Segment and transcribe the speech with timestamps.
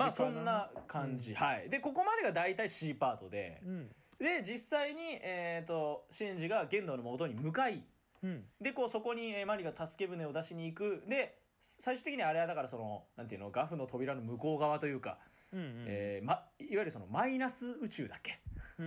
[0.00, 1.68] まあそんな感じ、はい。
[1.68, 3.88] でここまでが大体 C パートで、うん。
[4.18, 7.84] で実際に、えー、とシンジが玄道の元に向かい。
[8.22, 8.44] うん。
[8.60, 11.02] でこうそこに、えーマリが助け舟を出しに行く。
[11.06, 15.18] で最終的にあれはだからそのなんていうのガフの扉の向こう側というか、
[15.52, 15.84] うんうん。
[15.88, 18.40] えーま、いわゆるそのマイナス宇宙だっけ、
[18.78, 18.86] うん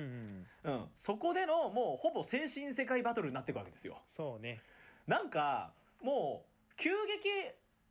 [0.64, 0.72] うん。
[0.72, 4.02] うん、そこでのもうほぼ精神世界バトルになっていくわけですよ。
[4.10, 4.62] そうね。
[5.08, 7.30] なんかもう急激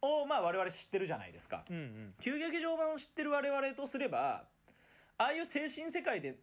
[0.03, 1.65] をまあ我々知ってるじゃないですか。
[1.71, 2.15] うんうん。
[2.21, 4.45] 急劇場版を知ってる我々とすれば
[5.17, 6.37] ああいう精神世界で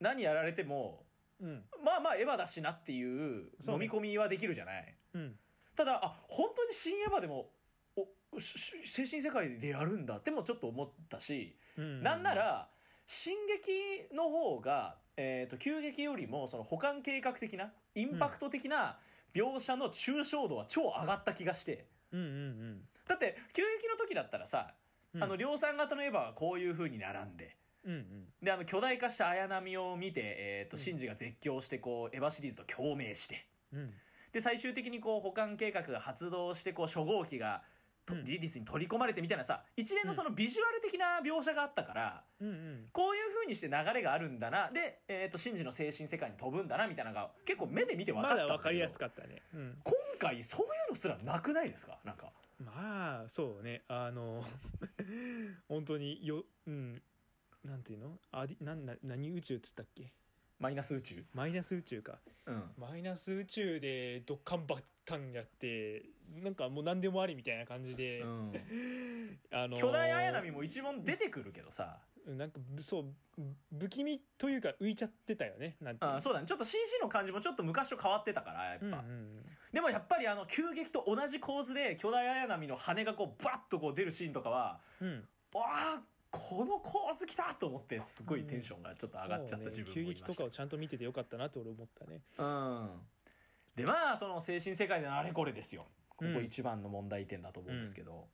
[0.00, 1.04] 何やられても
[1.40, 1.64] うん。
[1.84, 5.34] まあまあエヴァだしなっていう飲み込みはできるじゃない、うん。
[5.74, 7.50] ただあ本当に新エヴァでも
[7.96, 8.06] お
[8.40, 10.16] 精神世界でやるんだ。
[10.16, 12.68] ってもちょっと思ったし、うんなんなら
[13.06, 18.98] 進撃の方が、えー、と急激よりもその保管計画的なインパクト的な
[19.34, 21.72] 描写の抽象度は超上がった気がして。
[21.72, 24.74] うんうんうんだって急激の時だったらさ、
[25.14, 25.22] うん。
[25.22, 27.56] あの量産型のエヴァはこういう風に並んで。
[27.84, 28.26] うんうん。
[28.42, 33.46] であの巨大化した綾波を見て、えー、とシンジが絶叫してこうエヴァシリーズと共鳴して。
[33.72, 33.94] うん。
[34.32, 37.62] で最終的にこう保管計画が発動してこう初号機が
[38.24, 44.70] リリスに取り込まれてみたいなさ一連のそのビジュアル的な描写があったから、うんうんこういう風にして流れがあるんだな。
[44.72, 48.48] で、えー、とシンジの精神世界に飛ぶんだなみたいなのが結構目で見て分かまったんだけど。
[48.48, 49.42] だ分かりやすかったね。
[49.54, 49.78] うん。
[49.84, 51.98] 今回そういうのすらなくないですか？
[52.04, 52.32] なんか。
[52.58, 53.84] まあそうね。
[53.88, 54.44] あの
[55.68, 57.02] 本当にようん。
[57.64, 58.18] なんていうの？
[58.32, 60.12] アディなんな何宇宙っつったっけ？
[60.58, 61.24] マイナス宇宙。
[61.34, 62.18] マイナス宇宙か。
[62.46, 62.62] うん。
[62.78, 66.02] マイナス宇宙でドッカンバッカンやって
[66.42, 68.52] なんかもう何でもありみたいな感じで、うん、
[69.52, 71.98] あの巨大綾波も一問出てくるけどさ。
[72.26, 73.04] なんかそう
[73.80, 76.10] 不気味というか浮いちゃってたよねなんていう。
[76.10, 76.46] のあそうだね。
[76.46, 79.28] ちょっと CG の感じもちょっと昔と変わってたからやっぱ、うんうん
[79.72, 85.28] でもやっぱりあの急激と同じ構図で巨大綾波の羽がこうバッとこう出るシーンとかはうん。
[85.52, 85.64] わ
[85.96, 92.20] あこの構図きたと思ってすごいテンションがちょっと上がっちゃった自分も急いました、激とかをちゃんと見ててよかったなって俺思ったね。
[92.38, 92.90] うん。
[93.74, 95.86] でまあその精神世界でのあれこれですよ。
[96.10, 98.26] ここうん一番の問題点だと思うんですけど、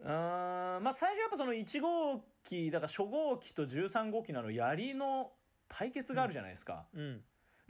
[0.00, 5.30] うーんまあ最初やっぱその1号機だから初号機と13号機のあの槍の
[5.68, 7.20] 対決があるじゃないですか、うん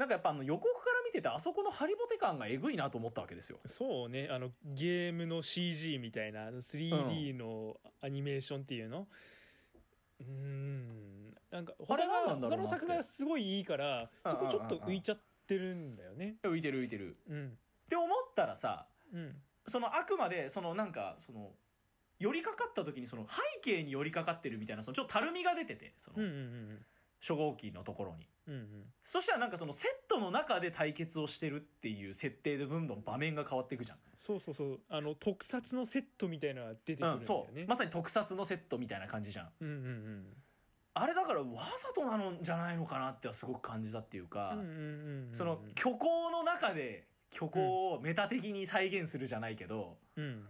[0.00, 3.58] なんかやっぱあの予告から見ててあそこのハリボテ感がえぐいなと思ったわけですよ。
[3.66, 4.28] そうね。
[4.30, 9.06] あのゲームの CG みたいな 3D のアニメーションっていうの？
[10.20, 11.34] うーん。
[11.50, 12.70] なんかあ他れ何なのんだろうなって。
[12.70, 17.50] 他の作がすごいいいからそこちょっと浮いちゃってるんだよね浮いてる浮いてるうんっ
[17.90, 21.50] て思ったらさうんそのあくまでそのなんかその
[22.18, 26.78] 寄りかかった時にその背景に寄りかかってるみたいなそのちょっとたるみが出ててそのうんうんうん
[27.20, 28.84] 初号機のところにうんうん。
[29.04, 34.80] そしたらなんかそのセットの中で対決をしてるっていう設定でどんどん場面が変わっていくじゃん、そうそうそう。
[34.88, 37.66] あの特撮のセットみたいなのが出てくるうんん、だよねそう。
[37.66, 39.48] まさに特撮のセットみたいな感じじゃん。
[39.60, 40.26] うんうんうん。
[40.92, 41.46] あれだからわ
[41.76, 44.74] ざとなのじゃないのかなってはすごく感じたっていうか、うんうんうん
[45.28, 50.46] うんその虚構の中で虚構をメタ的に再現するじゃないけど、うん。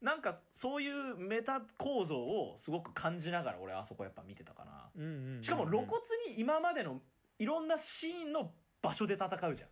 [0.00, 5.42] なんかそういうメタ構造をすごく感じながら俺あそこやっぱ見てたかな、うんうんうん。
[5.42, 5.92] しかも露骨
[6.34, 7.00] に今までの
[7.38, 9.68] いろんなシーンの場所で戦うじゃん、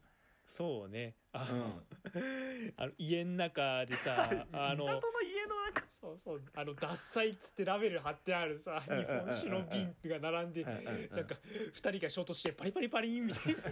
[0.46, 1.16] そうね。
[1.32, 1.82] あの,、
[2.14, 11.36] うん、 あの家の中でさ あの美里の家の中そうそうあの獺祭っつってラベル貼ってあるさ日うんうんうん本酒の瓶が並んでうんうんうんなんか
[11.72, 13.62] 二人が衝突してパリパリパリンみたいな。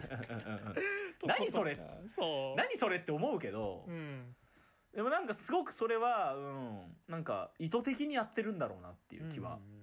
[1.26, 1.76] 何それ？
[2.06, 2.56] そう。
[2.56, 4.36] 何それって思うけど、うん。
[4.94, 9.78] でもなんかすごくそれはうんなんか意図的にやってるんだろうなっていう気はうんうん。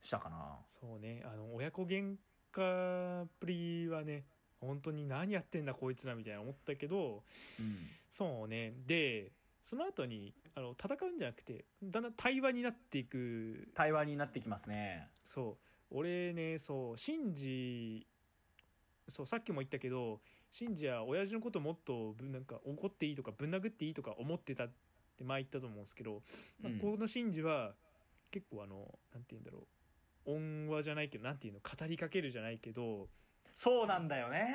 [0.00, 1.22] したかな、そうね。
[1.24, 2.16] あの親子喧
[2.54, 4.24] 嘩っぷりはね
[4.60, 7.22] 本当に何やってんだこいつらみたいな思ったけど
[8.10, 8.72] そうね。
[8.86, 9.32] で
[9.62, 13.68] その後にあの戦うんじゃなくてだんだん対話になっていく。
[13.74, 15.08] 対話になってきますね。
[15.26, 15.56] そ
[15.90, 15.96] う。
[15.96, 18.06] 俺ねそうシンジ
[19.08, 20.20] そうさっきも言ったけど
[20.50, 24.68] シンジは親父のこともっとぶなんか怒っていいとかぶん殴っていいとか思ってたっ
[25.16, 26.22] て前言ったと思うんですけど、
[26.62, 26.78] まあうん。
[26.78, 27.74] このシンジは
[28.30, 28.76] 結構あの
[29.12, 29.62] なんて言うんだろう
[30.26, 33.08] 恩話じゃないけどなんていうの語りかけるじゃないけど
[33.54, 34.46] そうなんだよね、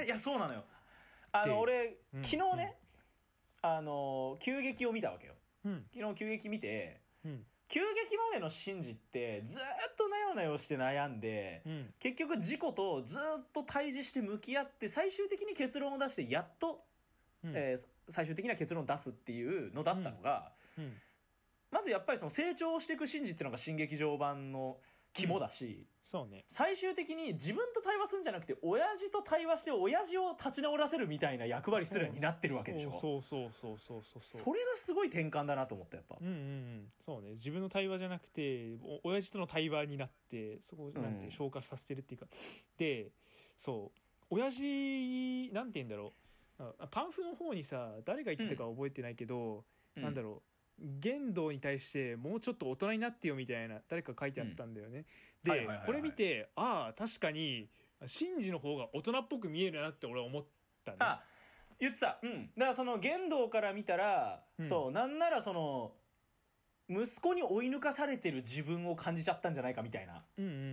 [0.00, 0.06] うん。
[0.06, 0.64] いやそうなのよ。
[1.32, 2.76] あでの俺うん昨日ね、
[3.62, 5.34] あの急激を見たわけよ。
[5.64, 5.86] うん。
[5.92, 7.44] 昨日急激見てうん。
[7.66, 9.64] 急激までのシンジってずーっ
[9.96, 11.94] となよなよして悩んで、うん。
[11.98, 16.84] 結局事故とずーっと対峙して向き合って最終的に結論を出してやっと、
[17.42, 17.52] うん。
[17.54, 20.92] えー最終的な結論を出すっていうのだったのが、うん。
[21.70, 24.76] まずやっぱりその成長していくシンジっていうのが新劇場版の
[25.14, 26.44] 肝だし、そうね。
[26.48, 32.92] 最終的に自分と対話するんじゃなくて親父と対話して親父を立ち直らせるみたいな役割すらになってるわけでしょ。
[32.92, 34.42] そうそうそうそうそうそう。
[34.44, 36.16] それがすごい転換だなと思ったやっぱ。
[36.20, 36.92] うんうんうん。
[37.00, 37.30] そうね。
[37.32, 41.30] 自分の対話じゃなくてお親父との対話になってそこをなんてうん。
[41.30, 42.26] 消化させてるっていうか、
[42.76, 43.12] で
[43.56, 43.98] そう。
[44.30, 46.12] 親父なんて言うんだろ
[46.58, 46.62] う。
[46.78, 49.64] あパンフの方にさ誰が言ってたか覚えてないけど、
[49.96, 55.06] なんだろろう言動に対してもうちょっと大人になってよみたいな誰か書いてあったんだよね。
[55.44, 57.68] うん、で、これ見てああ確かに
[58.06, 60.44] シンジの方が大人っぽく見えるなって俺は思っ
[60.84, 60.98] たね。
[61.00, 61.22] あ
[61.78, 65.92] 言ってた、うん、だからその言動から見たら、うん、そうなんならその
[66.88, 70.22] 息子に追い抜かされてる自分を感じちゃったんじゃないかみたいな。
[70.38, 70.66] うんうんうんうんう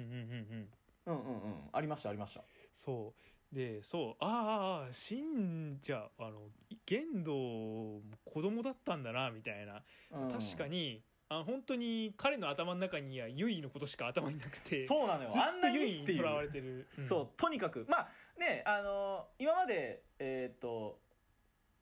[0.56, 0.70] ん。
[1.04, 2.42] うんうんうんありましたありました。
[2.74, 3.14] そ
[3.52, 6.50] でそうああ信者あの
[6.86, 9.82] 言動も子供だったんだなみたいな、
[10.12, 10.32] うん。
[10.32, 15.30] 確かにあ本当に彼の頭の中にはユイのことしか頭になくてそうなのよ。
[15.30, 17.04] ずっあんなとユイにとらわれてる、うん。
[17.04, 17.86] そうとにかく。
[17.90, 18.10] まあ
[18.40, 21.00] ねあの今までえっ、と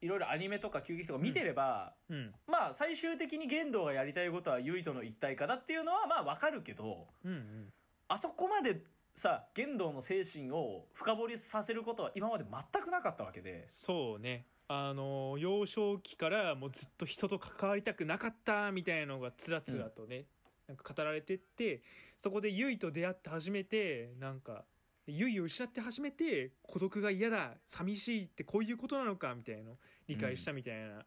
[0.01, 2.33] いろいろアニメとか急激とか見てれば、うん。
[2.47, 7.73] まあ最終的に玄道がやりたいことはユイとの一体化だっていうのはまあわかるけどうんうん。
[8.07, 8.81] あそこまで
[9.15, 13.67] さ玄道の精神を深掘りさせることは今まで全くなかったわけで。
[13.71, 14.45] そうね。
[14.67, 20.25] あの幼少期からもうずっと人と関わりたくなかったみたいなのがつらつらとね、
[20.67, 21.81] なんか語られてって
[22.17, 24.63] そこでユイと出会って初めてなんか
[25.07, 29.71] ユイを失って初めて孤独が嫌だ寂しいってこういうことなのかみたいな
[30.07, 31.03] 理解したみたいな、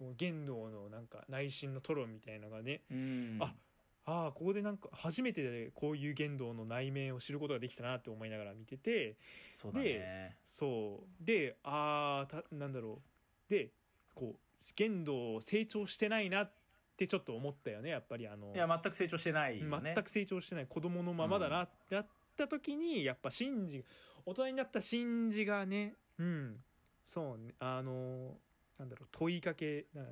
[0.00, 2.80] もう言動のなんか内心のトロンみたいなのがね。
[2.90, 3.38] うん。
[3.40, 3.52] あ
[4.06, 9.16] ああここでなんか初めてこういう言動の内面を知ることができたなって思いながら見てて
[9.52, 10.36] そうだね。
[10.44, 11.24] そう。
[11.24, 13.00] であーたなんだろ
[13.48, 13.50] う。
[13.50, 13.70] で
[14.14, 16.52] こう言動成長してないなっ
[16.96, 18.52] てちょっと思ったよねやっぱりあの。
[18.54, 19.92] いや全く成長してないよね。
[19.94, 20.66] 全く成長してない。
[20.66, 22.06] 子供のままだなってなっ
[22.36, 23.84] た時にやっぱシンジ
[24.26, 26.56] 大人になったシンジがねうん。
[27.04, 28.36] そうねあの
[28.78, 30.02] なんだろう問いかけな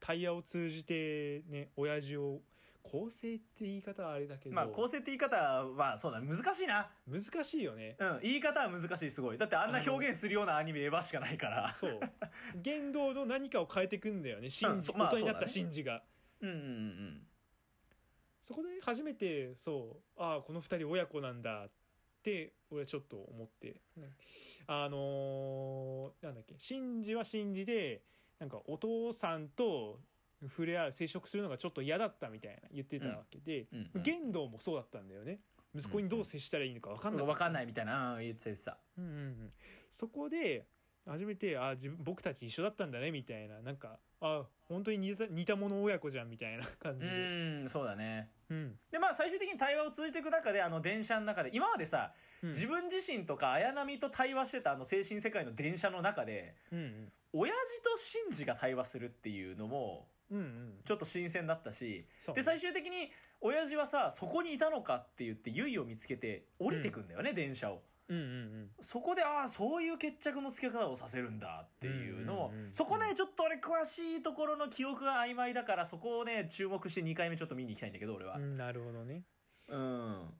[0.00, 2.40] タイヤを通じてね親父を
[2.84, 6.20] 構成って言い方はあれだけど、まあ構成って言い方はそうだ。
[6.20, 6.90] ね難しいな。
[7.08, 7.96] 難しいよね。
[7.98, 8.20] うん。
[8.22, 9.38] 言い方は難しいすごい。
[9.38, 11.74] だってあんな表現するようなアニメエヴァしかないから。
[11.74, 12.00] そう。
[12.62, 14.50] 言動の何かを変えていくんだよね。
[14.50, 15.52] シンジ、うんそまあ大人になったそうだね。
[15.52, 16.02] シンジが。
[16.40, 17.26] うんうんうん
[18.42, 20.20] そこで初めてそう。
[20.22, 21.70] ああこの二人親子なんだっ
[22.22, 23.80] て俺はちょっと思って。
[24.66, 26.54] あのーなんだっけ。
[26.58, 28.02] シンジはシンジで
[28.38, 29.98] なんかお父さんと
[30.48, 35.40] 触れ合う接触するのがちょっと嫌だったみたいな言ってたわけで、うんうん言動もそうだったんだよね。
[35.74, 38.78] 息子にどう接したらいいのか分かんなかった分かんないみたいなうん言ってた言ってた。
[38.98, 39.12] うんうん。
[39.12, 39.52] うん、
[39.90, 40.66] そこで
[41.06, 43.60] 初めてあ自分僕たち一緒だったんだねみたいな。
[43.60, 47.16] なんかあ本当に似た似た者親子じゃんみたいな感じうで、
[47.64, 48.30] んそうだね。
[48.50, 48.78] うん。
[48.90, 52.12] でまあ最終的に対話を通じていく中であの電車の中で今までさ、
[52.42, 57.12] うん、自分自身とか綾波と対話してたあの精神世界の電車の中でうんうん。
[57.36, 60.80] 親父とシンジが対話するっていうのもうんうん。
[60.84, 62.40] ちょっと新鮮だったしそうね。
[62.40, 63.10] で最終的に
[63.40, 67.82] 親父はさそこにいたのかって言ってユイを見つけて降りてくんだよね、電車を。
[68.08, 68.70] うんうんうん。
[68.80, 78.36] そこでああそういう決着のつけ方をさせるんだっていうのも、うんうんうんそこねちょっと俺詳しいところの記憶が曖昧だからそこをね注目して2回目ちょっと見に行きたいんだけど俺は。
[78.36, 79.22] うんなるほどね。
[79.68, 80.34] うん。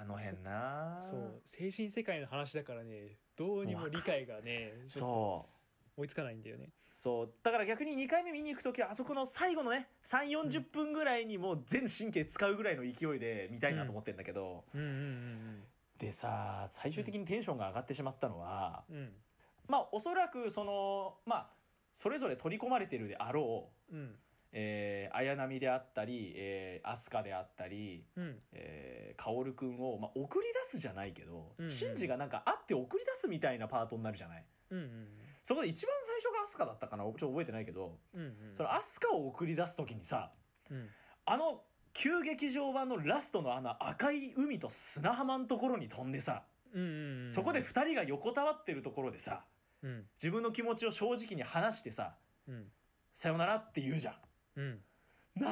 [0.00, 5.59] あの辺なそう精神世界の話だからねどうにも理解がねちょっとそう
[6.00, 6.70] 追いつかないんだよね。
[6.90, 7.30] そう。
[7.42, 14.80] だから逆に2回目見に行く時はあそこの最後のね3 4 0分ぐらいにもう全神経使うぐらいの勢いで見たいなと思ってるんだけど、うん。
[14.80, 15.62] うん
[15.98, 18.96] でさ最終的にテンションが上がってしまったのは、うん。
[18.96, 19.12] うん
[19.68, 21.50] まあおそらくそのまあ
[21.92, 24.16] それぞれ取り込まれてるであろう、うん。
[24.52, 28.38] えー、綾波であったり、えー、飛鳥であったり、うん。
[28.52, 34.44] えー、薫君を、まあ、送り出すじゃないけど、うんうんシンジがなんか会って送り出すみたいなパートになるじゃない。
[34.70, 34.86] うんうん
[35.42, 37.04] そこで一番最初が飛鳥だったかな？
[37.04, 38.34] ちょっと覚えてないけど、うんうん。
[38.54, 40.30] その飛鳥を送り出す時にさ
[40.70, 40.88] うん。
[41.24, 49.44] あの旧劇場版のラストのあの赤い海と砂浜のところに飛んでさ、うんうんうんそこで2人が横たわってるところでさ
[49.82, 50.06] うん。
[50.16, 52.14] 自分の気持ちを正直に話してさ
[52.46, 52.70] うん
[53.14, 54.14] 「さよなら」って言うじゃん。
[54.56, 54.84] うん。
[55.36, 55.50] なー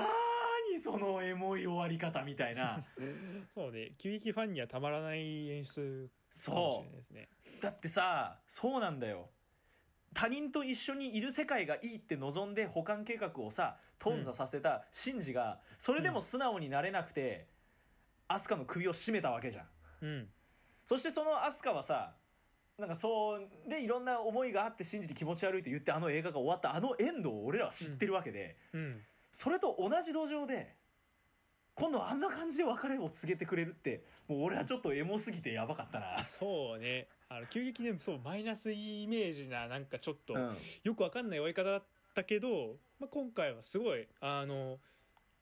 [0.73, 2.85] にそのエモい終わり方みたいな。
[3.55, 3.93] そうね。
[3.99, 7.29] 急激ファンにはたまらない演出かもしそれないですね。
[7.59, 7.63] う。
[7.63, 9.31] だってさそうなんだよ
[10.15, 17.47] 他人と一緒にいる世界がいいって望んで保管計画をさ頓挫させたシンジがそれでも素直になれなくて、
[18.29, 19.67] アスカの首を絞めたわけじゃん。
[20.03, 20.29] うん。
[20.85, 22.15] そしてそのアスカはさ
[22.79, 29.01] なんかそうでいろんな思いがあって信じて気持ち悪いと言ってあの映画が終わったあのエンドを俺らは知ってるわけで、うん。
[29.33, 30.75] それと同じ土壌で
[31.79, 36.25] 今度はあんな感じで別れを告げてくれるってもう俺はちょっとエモすぎてやばかったな。
[36.25, 37.07] そうね。
[37.29, 40.57] あの急激にそうマイナスイメージななんかちょっと、うん。
[40.83, 41.83] よくわかんない終わり方だっ
[42.15, 44.79] たけど、まあ、今回はすごいあの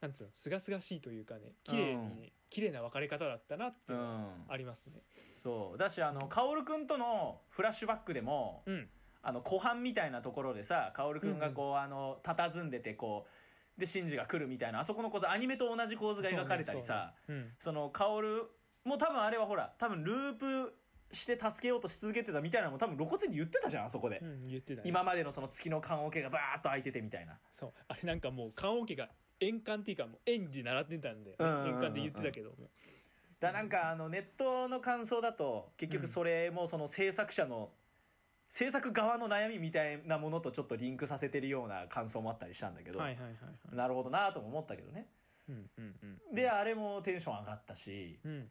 [0.01, 2.33] なんつうのすがすがしいというかね綺麗に、うん。
[2.51, 5.03] 綺麗な別れ方だったなっていううのありますね。
[5.37, 5.79] そう。
[5.79, 8.89] だしあの薫君とのフラッシュバックでもうん。
[9.23, 13.31] あの湖畔みたいなところでさ薫君がこう、あの佇んでてこう
[13.79, 18.49] でシンジが来るみたいなあそこの構図アニメと同じ構図が描かれたりさそうねその薫
[18.85, 20.75] もう多分あれはほら多分ループ
[21.13, 27.39] して助けようとし続けてたみたいなのも多分露骨に言ってたじゃんあそこで、うん、うん、言ってた、ね、今までのその月の棺桶がバーッと開いててみたいな。
[27.53, 27.73] そう。
[27.89, 29.09] あれなんかもう棺桶が
[29.41, 31.69] 円環っていうかもう円で習ってたんでうんうんうんうん。
[31.69, 32.57] 円環で言ってたけども。
[33.39, 37.71] だなんかあのネットの感想だと結局それもその制作者の
[38.49, 43.77] 制作側の悩みみたいなものとちょっとリンクさせてるような感想もあったりしたんだけど、はいはいはいはい。
[43.77, 45.09] なるほどなとも思ったけどね。
[45.49, 45.95] うんうん
[46.31, 48.49] うんであれもテンション上がったしうん。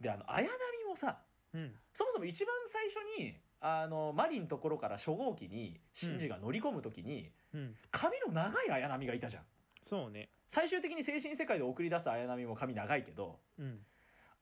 [0.00, 0.54] であの綾波
[0.88, 1.18] もさ
[1.54, 1.72] うん。
[1.94, 7.74] そもそも一番最初にあのマリンのところから初号機にシンジが乗り込む時に、うん。
[7.90, 9.42] 髪の長い綾波がいたじゃん。
[9.86, 10.28] そうね。
[10.46, 13.78] 最終的に精神世界で送り出す綾波も髪長いけどうん。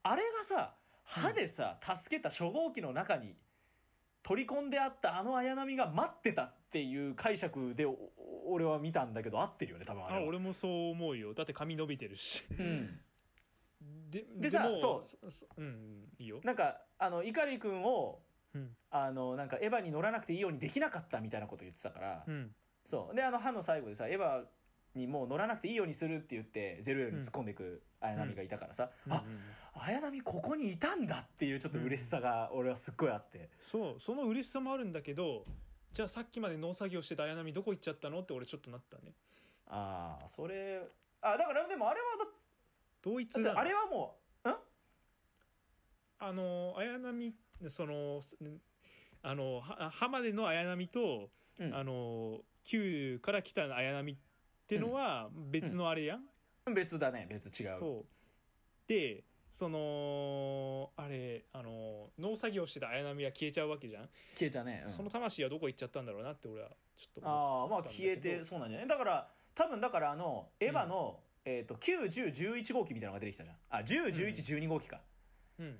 [0.03, 3.33] あれがさ歯でさ、助けた初号機の中に
[4.23, 7.95] 取り込んであったあの綾波が待ってたっていう解釈でお
[8.49, 10.21] 俺は見たんだけど合ってるよね多分あれは。
[10.21, 11.33] あ俺もそう思うよ。
[11.33, 12.43] だって髪伸びてるし。
[12.51, 12.99] うん、
[14.09, 15.31] ででさもそう。
[15.31, 16.39] そうんいいよ。
[16.43, 18.19] なんかあの碇君を
[18.53, 18.69] うん。
[18.89, 22.51] あのなんかエヴァに乗らなくていいようにできなかったみたいなこと言ってたから、うん。
[22.85, 23.15] そう。
[23.15, 24.43] であの歯の最後でさエヴァ
[24.95, 29.31] にもう乗らなくていいようにするって言ってゼロよりに突っ込んでいく綾波がいたからさ、あうん。
[29.31, 29.39] うん
[29.79, 35.45] 綾波ここにいたんだっていうちょっと嬉しさが俺はすっごいあって、そうその嬉しさもあるんだけど
[35.93, 39.13] じゃあさっきまで農作業してた綾波どこ行っちゃったのって俺ちょっとなったね。
[39.67, 40.81] ああそれ
[41.21, 42.31] あだからでもあれはだ
[43.03, 44.15] 同一だあれはも
[44.45, 44.55] ううん？
[46.17, 47.35] あの綾波
[47.69, 48.35] そのす
[49.21, 51.29] あのは浜での綾波と、
[51.59, 51.75] うん。
[51.75, 54.17] あの旧から来た綾波
[54.67, 57.25] ってのは別のあれやん、別だね。
[57.29, 57.79] 別違う。
[57.79, 58.05] そう。
[58.87, 64.91] でそのあれあの農作業してた綾波は消えちゃうわけじゃん、消えちゃうね、うん。
[64.91, 68.87] その魂はどこ行っちゃったんだろうなって俺はちょっとああまあ消えてそうなんじゃない？
[68.87, 73.55] だから多分だからあのエヴァの、えー、と91011号機みたいなのが出てきたじゃん。
[73.69, 74.99] あ101112号機か、
[75.59, 75.79] うん。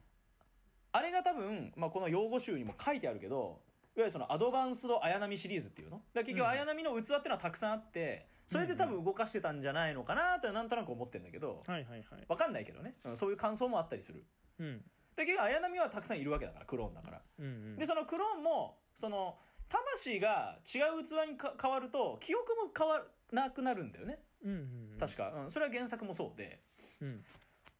[0.94, 3.52] あれが多分、まあ、この用語集にも書いてあるけどいわ
[3.98, 5.98] ゆるそのアドバンスド綾波シリーズっていうの？
[5.98, 6.52] だから結局うん。
[6.52, 12.26] 綾波の器っていうのはたくさんあってそれで多分動かしてたんじゃないのかなとはなんとなく思ってるんだけどはいはいはい。
[12.28, 14.26] わかんないけどね、うんそういう感想もあったりする。
[14.60, 14.82] うん。
[15.16, 17.22] で結局綾波はたくさんいるわけだからクローンだから。
[17.40, 17.76] うんうん。
[17.78, 19.38] でそのクローンもその
[19.70, 23.00] 魂が違う器にか変わると記憶も変わ
[23.32, 24.20] らなくなるんだよね。
[24.44, 24.58] うんうん
[24.94, 24.98] うん。
[25.00, 26.62] 確か、うん、それは原作もそうで。
[27.02, 27.26] うん。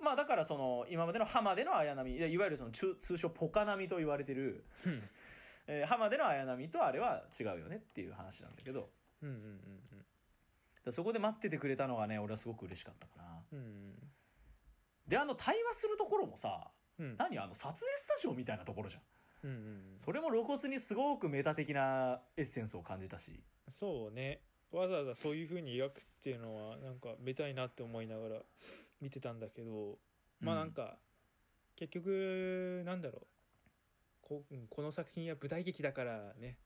[0.02, 5.02] まあだからその今までの浜での綾波いやいわゆるその通通称ポカ波と言われてる、うん。
[5.68, 8.90] えー浜での綾波とあれは違うよねっていう話なんだけど。
[9.22, 10.17] うんうんうんだから
[10.92, 13.44] そこで待っててくれたのがね俺はすごく嬉しかったかな。
[13.52, 13.94] うん。
[15.08, 17.16] であの対話するところもさうん。
[17.18, 19.02] 何あの撮影スタジオみたいなところじゃん。
[19.44, 23.44] うんうんそれも露骨にすごくメタ的なエッセンスを感じたし。
[23.70, 24.42] そうね。
[24.72, 28.42] わざわざそういう風に描くっていうのはなんかめたいなって思いながら
[29.00, 29.98] 見てたんだけど
[30.40, 30.98] まあなんか、
[31.76, 33.28] 結局なんだろう。
[34.22, 36.58] こうんこの作品は舞台劇だからね。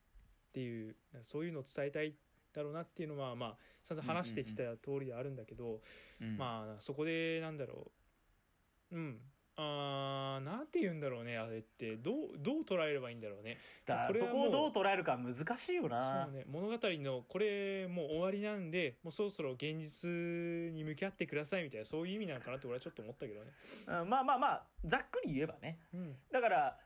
[0.49, 2.13] っていうそういうのを伝えたい
[2.53, 5.81] だろうなっていうのはまあ散々話してきた通りであるんだけど、
[6.19, 6.37] うん。
[6.37, 7.91] まあそこでなんだろ
[8.91, 8.95] う。
[8.95, 9.19] うん。
[9.57, 11.97] あーなんて言うんだろうねあれって。
[11.97, 13.57] どうどう捉えればいいんだろうね。
[13.85, 16.25] だこれはもうこをどう捉えるか難しいよな。
[16.25, 20.09] そうね物語のこれもう終わりなんでもうそろそろ現実
[20.73, 23.51] に向き合ってくださいみたいなそういう意味なのかなって俺はちょっと思ったけどね。
[23.87, 25.79] うんまあまあまあざっくり言えばね。
[25.93, 26.15] うん。
[26.31, 26.77] だから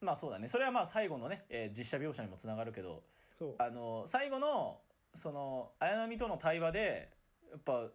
[0.00, 0.48] まあそうだね。
[0.48, 3.02] それはまあ最後のね、えー実写描写にもつながるけど
[3.38, 3.54] そう。
[3.58, 4.80] あの最後の
[5.14, 7.10] その綾波との対話で
[7.50, 7.88] やっぱ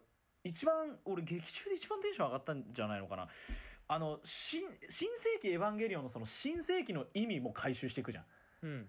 [0.44, 3.28] 一番俺劇中で一番テンション上がったんじゃないのかな。
[3.88, 8.24] あの新新世紀エヴァンゲリオンのその新世紀の意味も回収していくじゃん。
[8.62, 8.86] うん。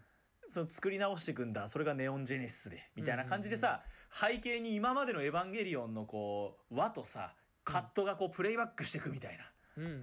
[0.50, 1.68] その作り直していくんだ。
[1.68, 2.90] それがネオンジェネシスで。
[2.96, 9.44] みたいな感じでさ、背景に今までのエヴァンゲリオンのこう和とさカットがこうプレイバックしていくみたいな、
[9.78, 9.98] うんうんうん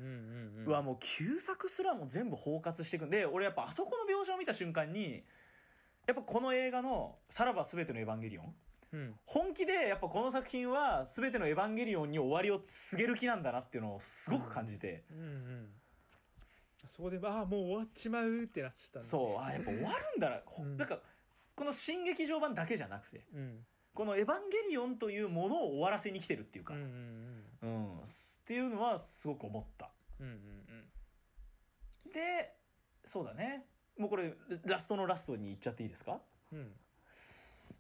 [0.58, 0.64] うん。
[0.66, 5.24] うわもう旧作すらも全部包括していくんで俺やっぱあそこの描写を見た瞬間に
[6.06, 8.54] やっぱこの映画の「さらば全てのエヴァンゲリオン」
[8.92, 9.18] うん。
[9.24, 15.74] 本気でやっぱこの作品は全てのエヴァンゲリオンに終わりを告げる気なんだなっていうのをすごく感じて、うんうん。
[16.88, 21.00] そこでああもう終わっちまうってなっちゃったそうあやっぱ終わるんだな、ほうんなんか
[21.56, 23.66] この新劇場版だけじゃなくてうん。
[23.94, 27.44] この「エヴァンゲリオン」というものを終わらせに来てるっていうか、うんうん。
[27.62, 28.00] うん。
[28.00, 28.04] っ
[28.44, 29.90] ていうのはすごく思った。
[30.20, 30.32] うんうん
[32.04, 32.12] うん。
[32.12, 32.54] で
[33.04, 34.34] そうだねもうこれ
[34.64, 36.20] ラストのラストに行っちゃっていいですか？
[36.52, 36.58] うん。
[36.58, 36.72] うん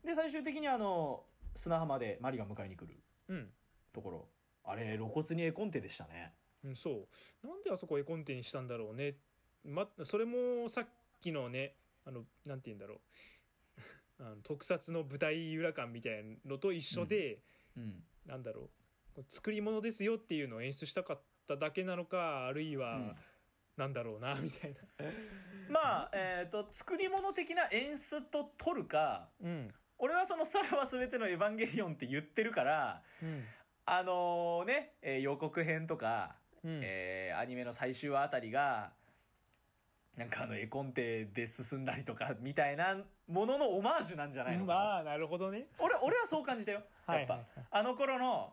[0.04, 1.24] で最終的にあの
[1.56, 2.94] 砂浜でマリが迎えに来る
[3.28, 3.50] うん。
[3.92, 4.28] ところ。
[4.64, 6.34] あれ露骨に絵コンテでしたね。
[6.62, 7.08] うん、そ
[7.42, 7.46] う。
[7.46, 9.16] なんであそこ絵コンテにしたんだろうね、
[9.64, 10.84] ま、それもさっ
[11.22, 13.00] きのねあのなんて言うんだろう。
[14.20, 17.40] あの特撮の舞台裏感みたいのと一緒で、
[17.76, 18.04] うん。
[18.26, 18.70] なんだろ
[19.16, 23.16] う作り物ですよっていうのを演出したかっただけなのかあるいは、うん
[23.76, 24.80] なんだろうな みたいな。
[25.68, 29.74] まあえっ、と作り物的な演出と取るかうん。
[29.98, 33.44] 俺はその「さらば全てのエヴァンゲリオン」って言ってるからうん。
[33.86, 36.80] あのね、えー予告編とか、うん。
[36.82, 38.92] えーアニメの最終話あたりが
[40.16, 45.66] なんかあの絵コンテで進んだりとかみたいなもののオマージュなんじゃないのかな、まあなるほどね。
[45.78, 46.78] 俺俺はそう感じたよ。
[46.78, 47.38] やっぱ、はいはい。
[47.38, 48.52] はいあの頃の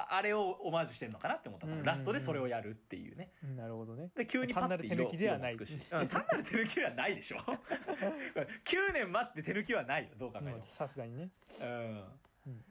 [0.00, 3.32] ああれをオマージュしてんのかなって思ったそのラストでそれをやるっていうね。
[3.44, 4.10] うんなるほどね。
[4.14, 5.54] で急にパッて単なる手抜きではない。
[5.54, 5.92] 色色もつくし。
[5.92, 7.38] うん単なる手抜きではないでしょ。
[8.64, 10.56] 9年待って手抜きはないよどう考えても。
[10.56, 11.30] うんさすがにね。
[11.60, 12.04] うん。
[12.46, 12.64] うん。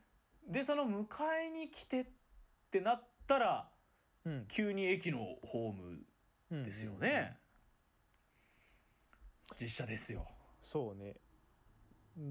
[0.52, 1.08] でその迎
[1.48, 2.06] えに来てっ
[2.72, 3.70] てなったら
[4.26, 4.46] うん。
[4.48, 6.06] 急に駅のホーム
[6.52, 6.64] うん。
[6.64, 7.38] ですよね、
[9.60, 10.28] 実写ですよ。
[10.64, 11.16] そうね。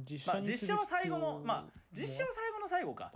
[0.05, 3.13] 実まあ写にする実写は最後のまあ実写は最後の最後か。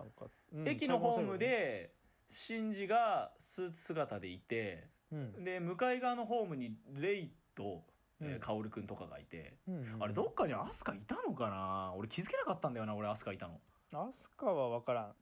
[0.55, 0.69] うん。
[0.69, 1.93] 駅のホームで
[2.31, 5.45] シンジがスーツ姿でいてうん。
[5.45, 7.85] で向かい側のホームにレイと、
[8.21, 8.41] えーうん。
[8.41, 11.93] カオルくんとかがいて、うんうんあれどっかにアスカいたのかな？
[11.97, 13.61] 俺気づけなかったんだよな俺アスカいたの。
[13.93, 15.15] アスカは分からん。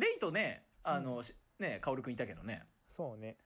[0.00, 1.24] レイとねあの、うん。
[1.24, 2.62] しねカオルくんいたけどね。
[2.88, 3.36] そうね。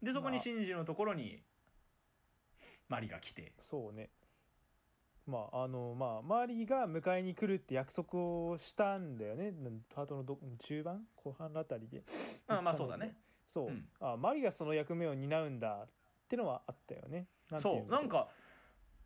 [0.00, 0.32] でそこまあ。
[0.32, 1.42] にシンジのところに
[2.88, 3.52] マリが来て。
[3.60, 4.10] そうね
[5.26, 9.52] まああのまあマリーが迎えに来るって約束をしたんだよね。
[9.94, 11.02] パートのど中盤？
[11.16, 12.02] 後半あたりで。
[12.46, 13.16] あまあそうだね。
[13.48, 13.88] そう、うん。
[14.00, 15.88] あマリがその役目を担うんだっ
[16.28, 17.26] てのはあったよね。
[17.60, 17.90] そう。
[17.90, 18.28] なんか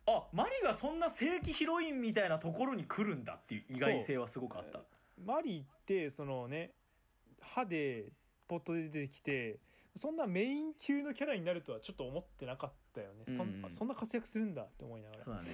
[0.07, 4.79] あマリがそんな正規ヒロインみたいなところに来るんだっていう意外性はすごくあった。
[5.23, 6.71] マリーってそのね
[7.41, 8.11] 歯で
[8.47, 9.59] ポットで出てきて
[9.95, 13.71] そんなメイン級のキャラになるとはちょっと思ってなかったよね、そんうん。
[13.71, 15.23] そんな活躍するんだって思いながら。
[15.25, 15.49] そうだね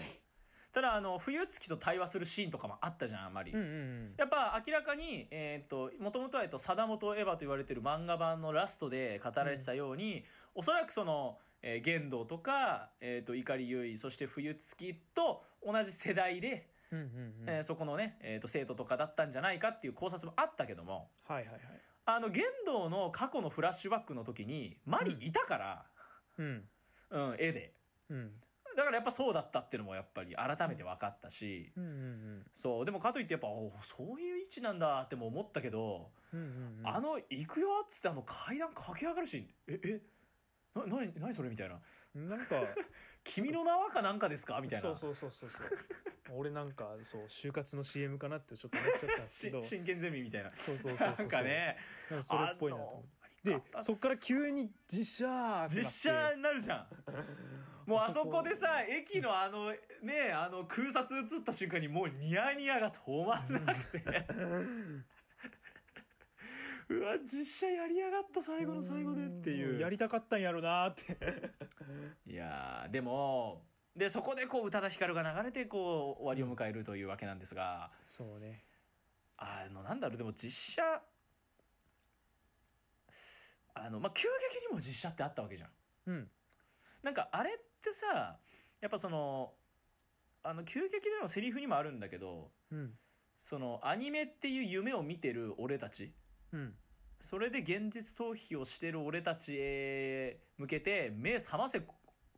[0.75, 4.13] ただあの冬月と対話するシーンとかもあったじゃんマリ、うんうんうん。
[4.17, 17.33] やっぱ明らかにえーっともともとはえっと貞本エヴァと言われてる漫画版のラストで語られてたように、おそらくその、えー、玄道とか、えーっと碇結衣そして冬月と同じ世代で、うんうんうん。
[17.47, 21.61] えーそこのね、えーっと生徒とかだったんじゃないかっていう考察もあったけどもはいはいはい。
[22.05, 25.85] あの玄道の過去のフラッシュバックの時にマリいたから、
[26.37, 26.63] うん。
[27.11, 27.71] うん絵で。
[28.09, 28.31] うん
[28.75, 36.79] だからやっぱそうだったっていうのもやっぱり改めて分かったし、うんうんそうでもかといってやっぱおそういう位置なんだっても思ったけど、うんうんうん。
[36.79, 40.01] うんあの「行くよ」っつってあの階段駆け上がるし「ええ
[40.75, 41.81] な何何それ?」みたいな。
[42.13, 42.61] なんか
[43.23, 44.81] 「君の名はかなんかですか?」みたいな。
[44.81, 45.69] そうそうそうそうそう。
[46.37, 49.63] 俺なんかそう就活の CM かなってちょっと思っちゃったんですけど。
[49.63, 50.51] し真剣ゼミみたいな。
[50.55, 51.77] そうそうそうそうなんかね
[52.09, 53.25] なんかそれっぽいなと思って。
[53.45, 56.87] でそっから急に実写実写になるじゃん
[57.87, 59.71] もうあそこでさ駅のあの
[60.01, 64.25] ねあの空撮映った瞬間にもうニヤニヤが止まんなくて。
[66.87, 69.79] うわ実写やりやがった最後の最後でっていう。
[69.79, 71.17] やりたかったんやろなって。
[72.27, 78.65] いやーでもでそこでこう宇多田ヒカルが流れてこう終わりを迎えるというわけなんですが、そうね。
[79.37, 81.01] あのなんだろうでも実写
[83.73, 85.69] あのまあ急激にも実写ってあったわけじゃん。
[86.07, 86.29] うん。
[87.03, 88.37] なんかあれってさ
[88.81, 89.53] やっぱその
[90.43, 92.91] あの急激でのセリフにもあるんだけどうん。
[93.37, 96.13] そのアニメっていう夢を見てる俺たち。
[96.53, 96.73] うん。
[97.21, 101.81] それで現実逃避をしてる俺たちへ向けて目覚ませ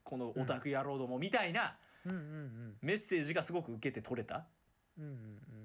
[0.04, 2.78] このオタク野郎どもみたいなうんうんうん。
[2.82, 4.48] メッセージがすごく受けて取れた
[4.98, 5.12] うんうん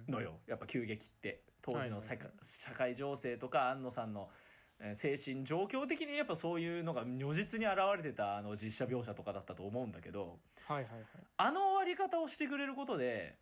[0.09, 0.15] うん。
[0.15, 0.35] のよ。
[0.47, 1.43] やっぱ急激って。
[1.63, 2.45] 当時の社会はいはいはい。
[2.45, 4.52] 社会情勢とか安野さんのえー
[4.95, 11.05] 精神状況的にやっぱそういうのが如実に現れてたあの実写描写とかだったと思うんだけどはいはいはい。
[11.37, 13.37] あの終わり方をしてくれることで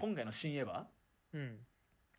[0.00, 0.86] 今回の「新エヴァ」やっ
[1.34, 1.58] うん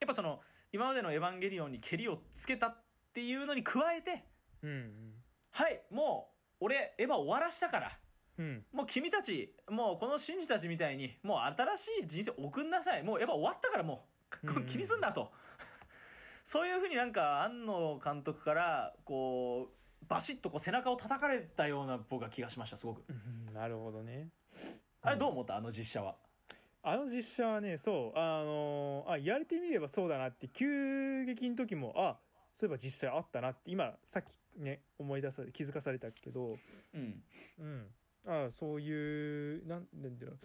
[0.08, 2.78] ぱその今までの「エヴァンゲリオン」にけりをつけたっ
[3.14, 4.24] ていうのに加えて
[4.62, 5.24] うんうん。
[5.52, 8.00] はいもう俺エヴァ終わらしたから
[8.38, 8.66] うん。
[8.72, 13.04] もう君たちもうこのシンジたちみたいにもう新しい人生送んなさい。
[13.04, 14.08] もうエヴァ終わったからも
[14.44, 15.32] ううんうん気にすんなと、
[16.46, 19.68] そういうふうになんか庵野監督からこ
[20.04, 23.04] うバシッとこう背中を叩かれたような僕は気がしましたすごく。
[23.10, 24.30] うんなるほどね。
[25.02, 25.56] あれどう思った？
[25.58, 26.16] あの実写は。
[26.84, 28.20] あの実写はねそう。
[28.20, 32.18] あのあ言われてみればそうだなって急激の時もあ
[32.54, 36.58] そういえば実際あったなって今さっきね思い出され気づかされたけど。
[36.94, 37.24] うん。
[37.60, 37.88] うん。
[38.28, 40.38] あそういうなんなんだろう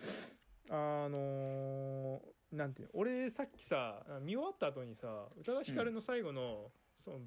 [0.71, 5.07] あのーなんていうの俺さっきさ見終わった後にさ
[5.39, 7.19] 宇多田ヒカルの最後の、その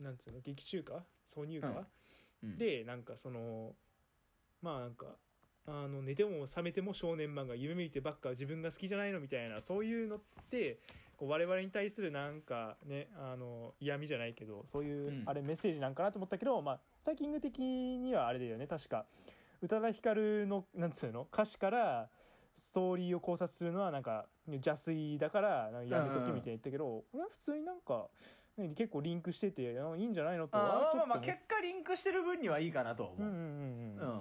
[0.00, 1.04] なんつうの劇中歌？
[1.26, 1.68] 挿入歌、
[2.42, 2.56] うん。
[2.56, 3.74] でなんかその
[4.62, 5.06] まあなんか
[5.66, 10.78] あの寝ても覚めても少年漫画夢見てばっか自分が好きじゃないのみたいなそういうのって
[11.18, 15.22] こう我々に対するなんかねあの嫌味じゃないけどそういう、うん。
[15.26, 19.04] あれメッセージなんかなと思ったけど、まあ、スタイキング的にはあれだよね確か。
[19.60, 22.08] 宇多田ヒカルのなんつうの歌詞から
[22.54, 28.08] ストーリーを考察するのはなんか邪推だからやめとけみたいに言ったけど、俺は普通になんか、
[28.58, 33.46] ね、結構リンクしててあいいんじゃないのとまあ結果リンクしてる分にはいいかなとは思う、うんうんうん
[34.00, 34.20] うんうん。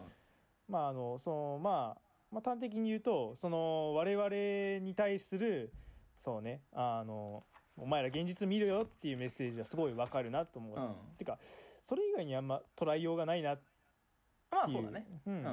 [0.69, 5.73] まああのそのまあまあ端的に言うとその我々に対する
[6.15, 7.43] そうねあの
[7.77, 10.95] お前ら現実見るよっていうメッセージはすごいわかるなと思う、うん。
[11.17, 11.37] てか
[11.83, 13.67] それ以外にあんま捉えようがないなっていう。
[14.51, 15.05] まあそうだね。
[15.25, 15.33] うん。
[15.33, 15.45] うん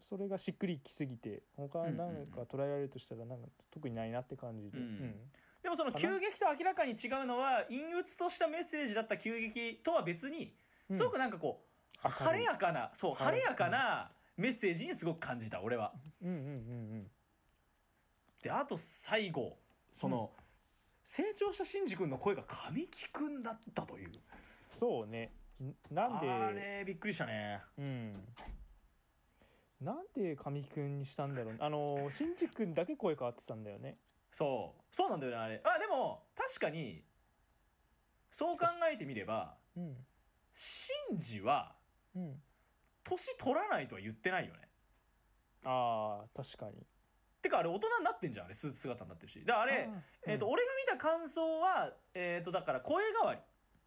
[0.00, 5.14] それがしっくりきすぎて他何か捉えられるとしたらなんか特にないなって感じで、うん。
[5.62, 10.54] でもその急激と明らかに違うのは陰鬱としたメッセージだった急激とは別に
[10.88, 10.96] うん。
[10.96, 11.64] すごくなんかこ
[12.04, 14.10] う晴れやかなそう晴れやかな。
[14.36, 15.92] メッセージにすごく感じた俺は。
[16.22, 16.50] うんうんうんう
[16.98, 17.06] ん。
[18.42, 19.56] であと最後
[19.92, 20.30] その
[21.02, 24.12] 成長したシンジ君の声が神木君だったという。
[24.68, 25.32] そうね。
[25.62, 27.62] んなんであれびっくりしたね。
[27.78, 28.14] うん
[29.80, 31.56] なんで神木君にしたんだろう？
[31.58, 33.98] あの新次君だけ声変わってたんだよね。
[34.32, 34.82] そう。
[34.90, 35.60] そうなんだよねあれ。
[35.64, 37.02] あでも確かに
[38.30, 39.96] そう考えてみればうん。
[40.54, 41.74] シンジは
[42.14, 42.42] うん。
[43.04, 44.60] 年取らないとは言ってないよね。
[45.64, 46.86] ああ確かに。
[47.42, 49.44] てかあれ大人になってんじゃんあれスーツ姿になってるし。
[49.44, 49.88] だあれ、
[50.26, 53.40] えー、と俺が見た感想は、えー、とだから声変わり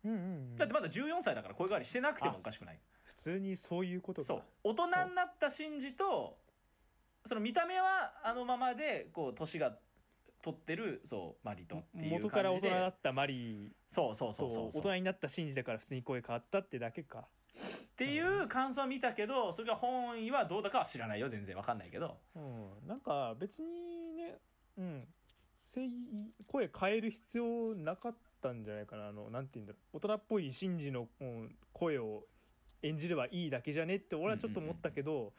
[0.05, 0.19] うんうんう
[0.53, 0.57] ん。
[0.57, 2.79] だってまだ14歳だから声変わりしてなくてもおかしくない。
[3.03, 4.27] 普通にそういうことか。
[4.27, 4.43] そう。
[4.63, 6.37] 大人になったシンジと
[7.25, 9.77] その見た目はあのままでこう年が
[10.41, 12.15] 取ってるそうマリトっていう感じで。
[12.15, 14.67] 元から大人だったマリそうそうそとうそう。
[14.67, 17.19] 大人になったシンジだから普通に声変わったってだけか。
[17.19, 22.17] っていう感想は見たけどそれが本意はどうだかは知らないよ全然わかんないけど。
[22.35, 22.87] うん。
[22.87, 24.37] なんか別にね
[24.77, 25.07] うん。
[25.67, 25.89] 声
[26.47, 29.09] 声変える必要なかったんじゃないかな。
[29.09, 29.97] あのなんて言うんだろう。
[29.97, 32.23] 大人っぽいシンジの、うん声を
[32.81, 35.33] 演じればいいだけじゃねって俺はちょっと思ったけど、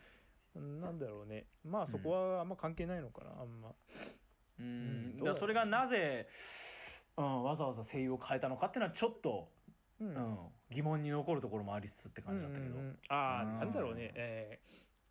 [0.54, 1.46] なんだろうね。
[1.64, 3.72] まあそこはあんま関係ないのかなあんま。
[4.58, 5.14] うん。
[5.18, 5.24] うん。
[5.24, 6.28] だそれがなぜ、
[7.16, 9.48] うん、わざわざ声優を変えたのかっていうのはちょっと、
[10.00, 10.08] うん。
[10.08, 10.38] うん、
[10.70, 12.98] 疑問に残るところもありつつって感じだったけど、うんうんうん。
[13.08, 13.56] あうん。
[13.56, 14.60] あなんだろうね、え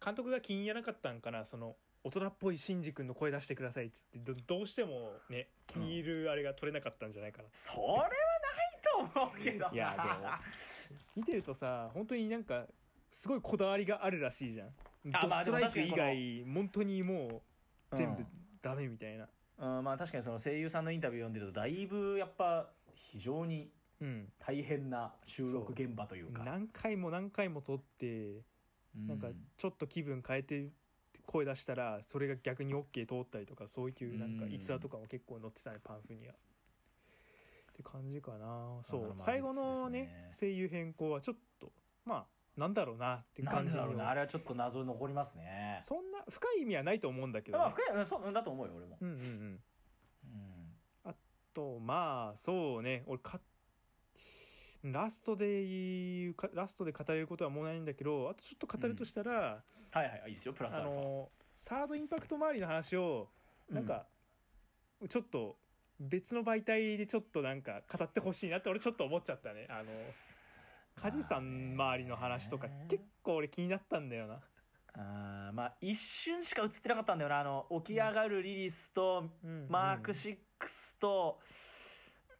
[0.01, 0.05] ー。
[0.05, 1.75] 監督が気に入らなかったんかなその
[2.09, 8.09] 大人っぽいシンジ君の声出してくださいっつってどどうしてもね気に入るあれが取れなかったんじゃないかな、それはない
[9.13, 9.71] と思うけどな。
[9.71, 10.31] いやでも
[11.15, 12.65] 見てるとさ本当になんか
[13.11, 14.69] すごいこだわりがあるらしいじゃん。
[15.05, 17.43] ドストライク以外本当にも
[17.91, 18.25] う全部
[18.61, 19.27] ダメみたいな。
[19.59, 23.69] うん、うんまあ確かにその声優さんのインタビュー読んでるとだいぶやっぱ非常に
[24.01, 26.43] うん大変な収録現場というか。
[26.43, 28.41] 何回も何回も撮って
[28.95, 29.19] うんなん。
[29.19, 30.69] かちょっと気分変えて
[31.29, 34.51] 声出したらそれが逆に OK 通ったりとかそういうなんかうん。
[34.51, 36.33] 逸話とかも結構載ってたねパンフには。
[36.33, 36.35] っ
[37.73, 38.81] て感じかな。
[38.83, 39.01] そう。
[39.01, 40.31] まあ最後のまあね。
[40.39, 41.71] 声優変更はちょっと
[42.03, 42.25] まあ
[42.59, 43.77] なんだろうなって感じの。
[43.77, 44.09] だろうな。
[44.09, 45.79] あれはちょっと謎残りますね。
[45.83, 49.59] そんな深い意味はないと思うんだけど、ね、まあ深いうんそうだと思うよ俺も、うんうんうん。
[51.05, 51.15] うん。
[51.53, 53.03] とまあそうね。
[53.05, 53.39] 俺か
[54.83, 59.61] ラストで言うかラストで語れることはもうないんだけどあとちょっと語るとしたら、は
[59.95, 60.53] いはいいいですよ。
[60.53, 61.01] プラスあアルファ。
[61.01, 63.29] のサードインパクト周りの話を
[63.69, 64.07] なんか、
[65.09, 65.57] ちょっと
[65.99, 69.67] 別の媒体でちょっとなんか語ってほしいなって俺ちょっと思っちゃったね。
[69.69, 69.89] あの
[70.95, 74.39] 梶さん周りの話とか結構俺気になったんだよな、
[74.93, 77.39] あーまあ一瞬しか映ってなかったんだよな。
[77.39, 79.67] あの起き上がるリリスとうん。
[79.69, 80.37] マーク6
[80.99, 81.39] と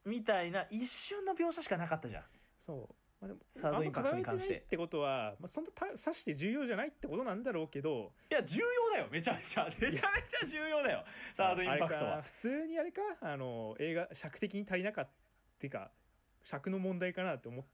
[0.05, 2.23] みたいな一瞬の描写しかなかったじゃん。
[2.65, 4.57] そう、まあ、でもサードインパクトに関して。
[4.57, 8.11] ってことは、まあ、そんなたさして重要じゃないってことなんだろうけど。
[8.31, 9.07] いや重要だよ。
[9.11, 9.65] めちゃめちゃ。
[9.65, 11.03] めちゃめちゃ重要だよ。
[11.33, 12.21] サードインパクトは。
[12.21, 15.13] 普通にあれかあの映画尺的に足りなかったっ
[15.59, 15.91] ていうか
[16.43, 17.65] 尺の問題かなって思っ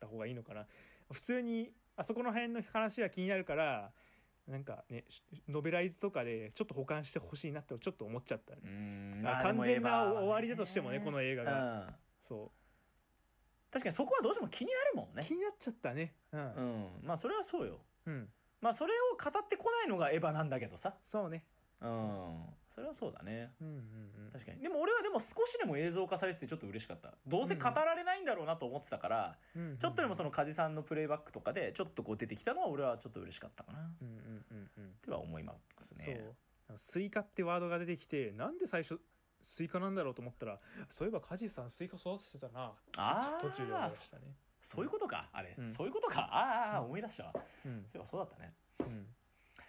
[0.00, 0.66] た方がいいのかな。
[1.12, 3.92] 普通にあそこの辺の話が気になるから
[4.50, 11.90] なんかねしノベライズとかでちょっと保管してほしいなってちょっと思っちゃったね、うんあ完全な終わりだとしてもねこの映画が、う。
[11.90, 11.94] ん
[12.28, 12.50] そ
[13.70, 15.24] 確かにそこはどうしても気になるもんうね。
[15.24, 16.14] 気になっちゃったね。
[16.32, 16.86] うん、うん。
[17.04, 17.78] まあそれはそうよ。
[18.06, 18.28] うん、
[18.60, 20.94] まあそれを語ってこないのがエヴァなんだけどさ。
[21.06, 21.44] そうね。
[21.80, 21.88] うん。
[22.69, 23.52] そそれはそうだね。
[23.60, 23.78] うんうんう
[24.28, 24.30] ん。
[24.32, 24.60] 確かに。
[24.60, 27.12] でも俺はでも少しでも映像化されててちょっと嬉しかった。
[27.26, 29.78] どうせ語られないんだろうなと思ってたから、うんうんうん。
[29.78, 33.80] ちょっとでもその加持さんのプレイバックとかでちょっとこう出てきたのは俺はちょっと嬉しかったかな。
[33.80, 34.70] っうんうんうん。
[34.78, 36.24] うんては思いますね。
[36.76, 38.98] スイカってワードが出てきてなんで最初
[39.42, 42.72] スイカなんだろうと思ったらそういえば加持さんスイカ育ててたな。
[42.96, 43.40] あー。
[43.40, 44.22] 途中で思いましたね。
[44.62, 45.28] そういうことか。
[45.32, 45.70] あれ、うん。
[45.70, 46.28] そういうことか。
[46.30, 47.32] あーあ思い出したわ。
[47.66, 47.72] うん。
[47.72, 48.54] そういえばそうだったね。
[48.80, 49.06] うん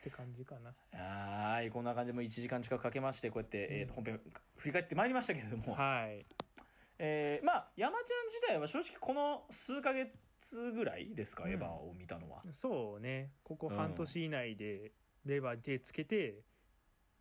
[0.02, 0.74] って感じかな。
[1.00, 4.20] はいこんな感じでもう1時間近くかけましてこうやって、うんえーと本編
[4.58, 6.26] 振り返ってまいりましたけれども、はい。
[6.98, 11.52] えーまあ山ちゃん自体は正直この数ヶ月ぐらいですか、うん。
[11.52, 12.42] エヴァを見たのは。
[12.52, 13.32] そうね。
[13.44, 13.78] ここうん。
[13.78, 14.92] 半年以内で
[15.26, 16.42] レバーに手つけて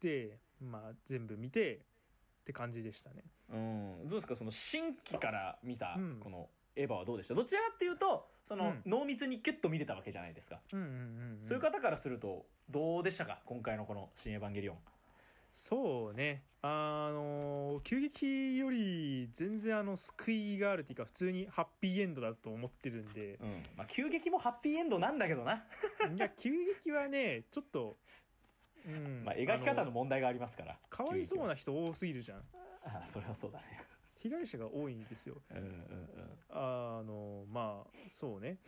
[0.01, 1.79] でまあ全部見てっ
[2.45, 3.25] て感じでしたね。
[3.53, 4.09] うん。
[4.09, 4.37] どうですか？
[4.37, 6.17] その新規から見たうん。
[6.19, 7.35] このエヴァはどうでした？
[7.35, 8.83] どちらかっていうとその、うん。
[8.87, 13.41] 濃密にキュッと見れたわけじゃないですか、うんうんうん、うん、そういう方からするとどうでしたか？
[13.45, 14.79] 今回のこの「新エヴァンゲリオン。
[15.53, 16.45] そうね。
[16.63, 23.63] あの急激より全然あの救いがあるっていうか普通にハッピーエンドだと思ってるんで」うん。
[23.77, 25.65] まあ急激もハッピーエンドなんだけどな、
[26.15, 27.97] いや 急激はねちょっと、
[28.87, 29.25] うん。
[29.25, 30.79] まあ、描き方のあ問題がありますから。
[30.89, 32.45] かわいそうな人多すぎるじゃん。
[32.85, 33.65] あそれはそうだね。
[34.19, 35.43] 被害者が多いんですよ。
[35.51, 36.39] うんうんうん。
[36.51, 38.59] あのまあそうね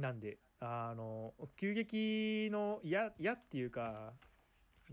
[0.00, 4.12] なんであの急激の嫌嫌っていうか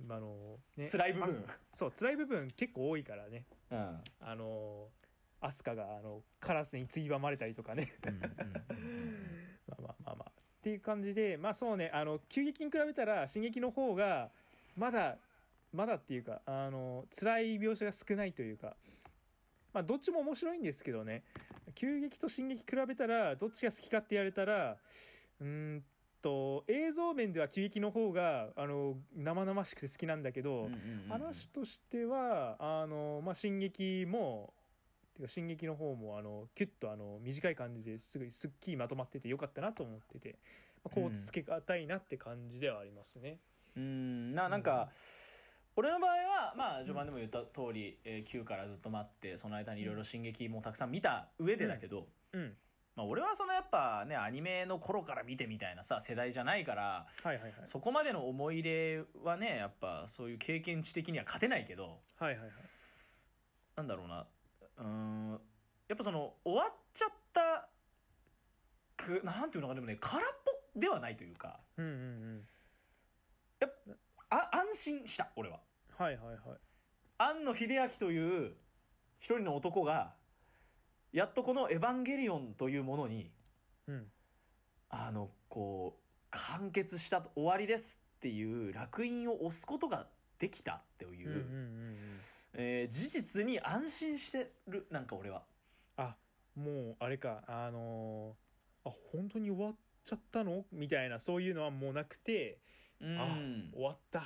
[0.10, 1.46] あのね辛い部分？
[1.48, 3.46] あそう辛い部分結構多いからね。
[3.72, 4.04] うん。
[4.22, 4.88] あの
[5.42, 7.94] アスカがあのカラスについばまれたりとかね。
[9.68, 10.30] まあまあまあまあ。
[10.30, 14.32] っていう感じでまあそうねあの急激に比べたら進撃の方が
[14.76, 15.18] まだ
[15.72, 18.76] まだっていうかあの辛い描写が少ないというか
[19.76, 21.22] まあどっちも面白いんですけどね。
[21.76, 24.78] 急激と進撃比べたらどっちが好きかって言われたら
[25.42, 25.84] うーん
[26.22, 31.10] と映像面では急激の方があの生々しくて好きなんだけど、うんうんうんうん。
[31.10, 34.54] 話としてはあの、まあ、進撃も
[35.18, 40.40] てか進撃の方もあのキュッとあの短い感じですぐすっきりまとまっててよかったなと思ってて、
[40.86, 43.40] まあ、こうつけがたいなって感じではありますね。
[43.76, 44.34] うん。
[44.34, 44.90] ななんか、
[45.78, 52.54] 俺の場合はまあ序盤でも言った通り、えー9からずっと待ってその間にいろいろ進撃もたくさん見た上でだけど、うん、
[52.96, 57.52] まあ、俺はそのやっぱねアニメの頃から見てみたいなさ世代じゃないからはいはいはい。
[57.66, 62.52] そこまでの思い出はねやっぱそういう経験値的には勝てないけどはいはいはい。
[63.76, 64.26] なんだろうな
[64.78, 65.40] うーん
[65.90, 67.68] やっぱその終わっちゃった
[68.96, 72.42] くなんていうのかでもね空っぽではないというかうんうんうん
[74.30, 75.60] あ安心した俺は。
[75.98, 76.38] はいはいはい。
[77.18, 78.56] 庵野秀明という
[79.20, 80.14] 一人の男が
[81.14, 83.32] やっとこの「エヴァンゲリオン」というものに
[83.88, 84.12] うん。
[84.90, 90.08] あのこう完結した終わりですっていう烙印を押すことが
[90.40, 91.98] できたっていう、うんうんうんうん。
[92.54, 95.44] えー事実に安心してるなんか俺は。
[95.98, 96.16] あ
[96.56, 100.66] もうあれかあのーあ本当に終わっちゃったの？
[100.72, 102.60] みたいなそういうのはもうなくて
[103.10, 103.72] うん。
[103.74, 104.24] 終わった。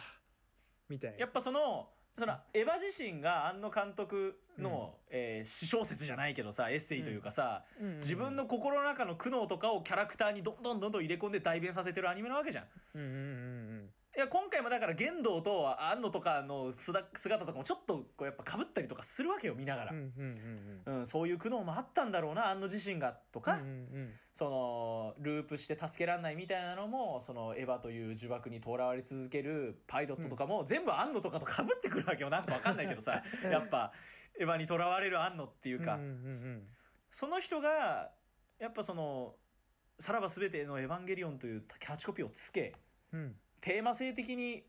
[0.88, 1.18] みたいな。
[1.18, 7.86] やっぱそのそのエヴァ自身が庵野監督の、えー詩小説じゃないけどさエッセイというかさ、うん。
[7.86, 7.94] うん。
[7.94, 8.00] うん。
[8.00, 12.66] 自分の心の中の苦悩とかをキャラクターにどんどんどんどん入れ込んで代弁させてるアニメなわけじゃん。
[12.96, 13.22] うんうんうんう
[13.84, 21.06] んいや今回もだから玄道と安野とかの姿姿とかもちょっとこうやっぱかぶったりとかするわけよ見ながら、うんうんうんうん。
[21.06, 33.22] そういう苦悩もあったんだろうな安野自身がとか、うんうんそのループして助けられないみたいなのもそのエヴァという呪縛にとらわれ続けるパイロットとかも全部安野とかとかぶってくるわけよなんかわかんないけどさ。
[33.44, 33.92] やっぱ
[34.40, 36.68] エヴァにとらわれる安野っていうか、うんうんうん
[37.12, 38.12] その人が
[38.60, 39.36] やっぱその
[40.00, 42.76] 「さらば全てのエヴァンゲリオン」というキャッチコピーをつけ
[43.12, 44.64] うんうんテーマ性的に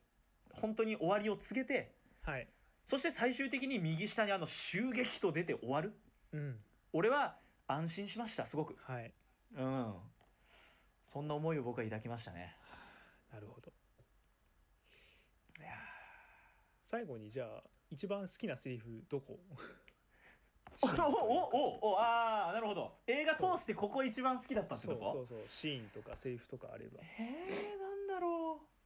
[0.53, 2.49] 本当に終わりを告げてはい。
[2.85, 5.93] そして最終的に右下にあの「襲撃」と出て終わる。
[6.33, 6.61] うん。
[6.93, 8.77] 俺は安心しましたすごく。
[8.81, 9.13] はい。
[9.57, 9.95] うん。
[11.05, 12.57] そんな思いを僕は抱きましたね。
[13.33, 13.73] なるほど。
[15.61, 15.69] いや
[16.85, 19.39] 最後にじゃあ一番好きなセリフどこ？
[20.83, 22.99] おおおおああなるほど。
[23.07, 25.49] 映画通してここ一番好きだったってそうことそうそう。
[25.49, 27.01] シーンとかセリフとかあれば。
[27.19, 28.80] えー、なんだろう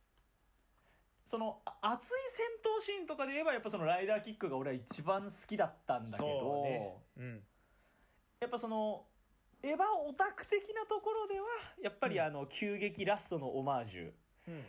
[1.26, 6.96] そのあ熱い戦闘シーンとかで言えばやっぱそのライダーキックが俺は一番好きだったんだけど、そうね。
[7.18, 7.42] うん。
[8.40, 9.06] やっぱその
[9.62, 11.46] エヴァオタク的なところでは
[11.82, 12.24] やっぱりうん。
[12.26, 14.10] あの急激ラストのオマージュ、
[14.48, 14.64] うん。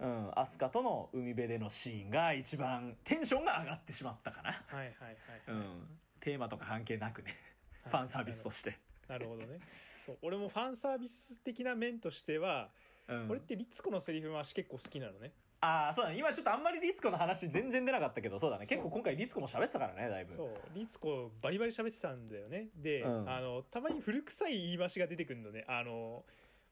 [0.00, 5.16] うん、アスカとの海辺でのシーンが一番テンションが上がってしまったかな、はいはいはい、
[5.48, 5.88] うん、
[6.20, 7.36] テーマとか関係なくね。
[7.82, 7.92] はい。
[7.92, 9.42] ファンサービスとして、なるほど。
[9.42, 9.58] ね。
[10.06, 10.18] そう。
[10.22, 12.70] 俺もファンサービス的な面としては、
[13.08, 13.28] うん。
[13.28, 16.18] 俺って律子のセリフ回し結構好きなのねああそうだね。
[16.18, 18.66] 今ちょっとあんまり律子の話全然出なかったけどそうだね。
[18.66, 20.36] 結構今回律子も喋ってたからねだいぶ。
[20.36, 20.50] そう。
[20.74, 22.68] 律子バリバリ喋ってたんだよね。
[22.76, 23.28] で、うん。
[23.28, 25.64] あのたまに古臭い言い回しが出てくるのね。
[25.66, 26.24] あの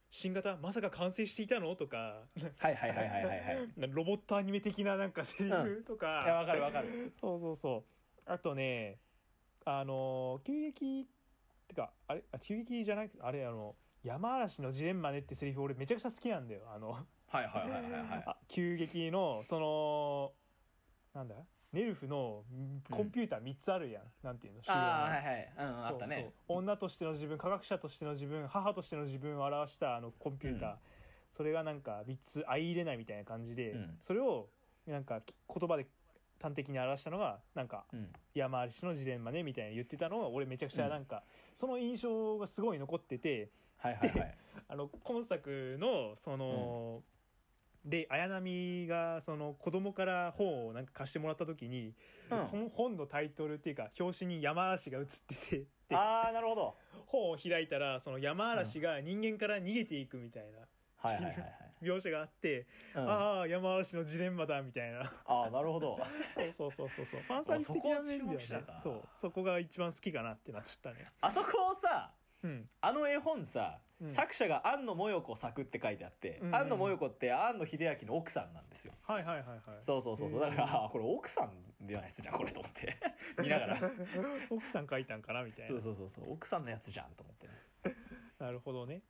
[0.08, 1.74] 新型まさか完成していたの？
[1.74, 2.22] とか。
[2.58, 3.68] はいはいはいはいはいはい。
[3.76, 5.82] いロボットアニメ的ななんかセリフ？
[5.84, 7.12] とか、やわかるわかる。
[7.20, 8.22] そうそうそう。
[8.24, 9.00] あとね
[9.64, 11.08] あの急激
[11.64, 12.22] ってかあれ？
[12.30, 16.62] あ急激じゃなくてあれあの山嵐のジレンマねってセリフ俺めちゃくちゃ好きなんだよ。
[16.72, 16.96] あの
[17.28, 18.22] はいはいはいはいはい。
[18.26, 20.32] あ急激のその
[21.14, 21.34] なんだ？
[21.72, 22.44] ネルフの
[22.90, 24.62] コンピューター3つあるやん、なんていうの？
[24.62, 25.52] 主要なああはいはい。
[25.58, 26.32] うんあったね。
[26.48, 30.76] 女としての自分科学者としての自分母としての自分を表したあのコンピューター、うん。
[31.36, 33.98] それがなんか3つ相入れないみたいな感じで、うん。
[34.00, 34.48] それを
[34.86, 35.86] なんか言葉で
[36.40, 38.08] 端的に表したのがなんかうん。
[38.34, 41.22] 山嵐のジレンマねみたいな言ってたのを俺めちゃくちゃなんか、
[41.54, 44.34] その印象がすごい残っててはいはいはい。
[44.68, 47.02] あの今作のその、
[47.86, 51.94] で綾波がその子供から本をなんか貸してもらった時に、
[52.30, 52.46] うん。
[52.46, 55.56] その本のタイトルっていうか表紙に山嵐が写ってて
[55.88, 56.74] でああなるほど。
[57.06, 60.58] 本を開いたらその山嵐が人間から逃げていくみたいな
[60.96, 61.54] はいはいはいはい。
[61.82, 63.08] 描写があって、うん。
[63.08, 65.12] ああ山嵐のジレンマだみたいな。
[65.26, 65.98] ああなるほど。
[66.34, 67.06] そうそうそうそう。
[67.06, 68.66] そうファンサービス的な面ではね。
[68.82, 69.08] そう。
[69.14, 71.06] そこが一番好きかなってなっちゃったね。
[71.20, 72.68] あそこをさうん。
[72.80, 74.10] あの絵本さ、うん。
[74.10, 76.48] 作者が庵野もよこ作って書いてあって、うん。
[76.48, 78.92] うん庵野もよこって庵野秀明の奥さんなんですよ。
[79.02, 79.60] はいはいはいはい。
[79.82, 80.40] そうそうそうそう。
[80.40, 82.96] だからあこれ奥さんのやつじゃんこれと思って。
[83.42, 83.78] 見ながら。
[84.50, 85.80] 奥さん書いたんかなみたいな。
[85.80, 86.32] そうそうそうそう。
[86.32, 87.46] 奥さんのやつじゃんと思って。
[87.46, 87.52] ね
[88.38, 89.02] なるほどね。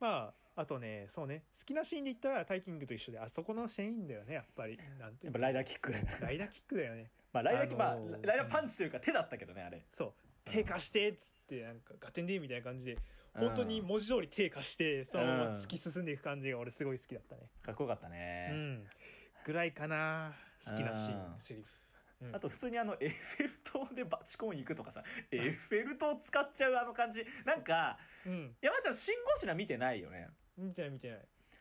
[0.00, 1.44] まああとねそうね。
[1.58, 4.76] 好きなシーンで言ったらタイキングと一緒であそこのシーンだよねやっぱり。
[4.98, 5.92] なんやっぱライダーキック。
[6.20, 7.10] ライダーキックだよね。
[7.32, 9.86] まあライダーキック、あのーまあライダーパンチというか手だったけどねあれ。
[9.90, 12.98] そう手貸してっつってなんかガテンでみたいな感じで
[13.34, 17.42] 本当に文字通り手貸してそのまま突き進んでいく感じが俺すごい好きだったね。
[17.62, 18.84] かっこよかったうね、ん。
[19.46, 21.36] ぐらいかな好きなシーうん。
[21.36, 21.68] ンセリフ。
[22.26, 22.36] うん。
[22.36, 27.24] あと普通にあのエッフェル塔でバチコン行くとかさエッフェル塔使っちゃうあの感じ。
[27.46, 28.54] なんかうん。
[28.60, 30.28] 山ちゃん「シン・ゴジラ」見てないよね。
[30.58, 31.20] 見てない見てない。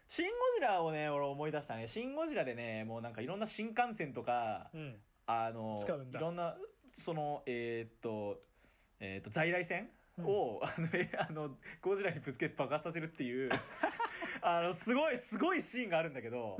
[0.10, 1.88] シン・ゴジラをね俺思い出したね。
[1.88, 5.00] シン・ゴジラでねもうなんかいろんな新幹線とかうん。
[5.28, 6.20] あの使うんだ。
[6.20, 6.58] いろんな
[6.92, 8.42] そのえーっと
[9.02, 13.50] えーっと在来線を、あのえあのゴジラにぶつけて爆発させるっていう
[14.42, 16.58] あのすごいすごいシーンがあるんだけど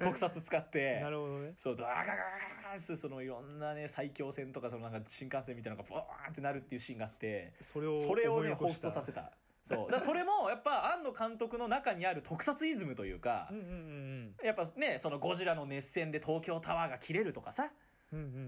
[0.00, 0.98] 特撮使って。
[1.00, 1.54] なるほどね。
[1.56, 17.70] そうドアガガガガーそのいろんなね最強線とかそのなんか新幹線みたいなのがボーンってなるっていうシーンがあってそれをそれをね彷彿とさせたそうだそれもやっぱ庵野監督の中にある特撮イズムというかうんうんうんやっぱねそのゴジラの熱戦で東京タワーが切れるとかさ
[18.14, 18.38] うんうんうんう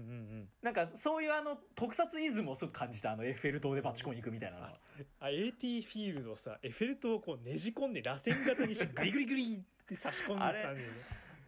[0.43, 0.49] ん。
[0.61, 4.63] なんかそういうあの特撮イズムをすごく感じたあのエッフェル塔でバチコン行くみたいなの。
[4.63, 4.79] は
[5.19, 10.93] あ AT フィールドさエッフェル塔をこうねじ込んで螺旋型にして グリグリグリって差し込んでいったんだよね。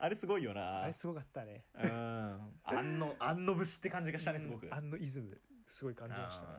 [0.01, 0.83] あれすごいよな。
[0.83, 1.63] あれすごかったね。
[1.75, 2.53] うん。
[2.63, 4.67] 庵野庵野節って感じがしたねすごく。
[4.67, 6.49] うんあのイズムすごい感じましたね。